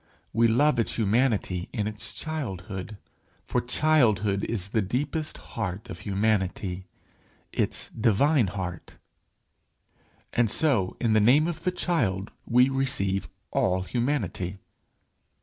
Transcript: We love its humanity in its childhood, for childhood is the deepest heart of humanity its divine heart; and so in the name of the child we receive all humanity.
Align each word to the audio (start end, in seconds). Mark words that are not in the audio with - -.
We 0.33 0.47
love 0.47 0.79
its 0.79 0.95
humanity 0.97 1.69
in 1.71 1.85
its 1.85 2.11
childhood, 2.15 2.97
for 3.43 3.61
childhood 3.61 4.43
is 4.45 4.69
the 4.69 4.81
deepest 4.81 5.37
heart 5.53 5.91
of 5.91 5.99
humanity 5.99 6.87
its 7.53 7.89
divine 7.89 8.47
heart; 8.47 8.97
and 10.33 10.49
so 10.49 10.97
in 10.99 11.13
the 11.13 11.19
name 11.19 11.45
of 11.47 11.63
the 11.65 11.71
child 11.71 12.31
we 12.47 12.67
receive 12.67 13.29
all 13.51 13.83
humanity. 13.83 14.57